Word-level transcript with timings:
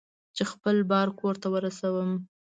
چې 0.35 0.43
خپل 0.51 0.75
بار 0.91 1.07
کور 1.19 1.35
ته 1.41 1.47
ورسوم. 1.53 2.11